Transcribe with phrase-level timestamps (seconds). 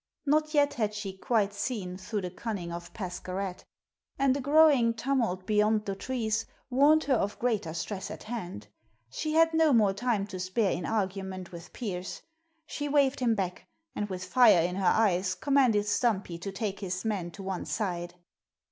[0.25, 3.63] Not yet had she quite seen through the cunning of Pascherette.
[4.17, 8.67] And a growing tumult beyond the trees warned her of greater stress at hand,
[9.11, 12.23] she had no more time to spare in argument with Pearse.
[12.65, 17.05] She waved him back, and with fire in her eyes commanded Stumpy to take his
[17.05, 18.15] men to one side.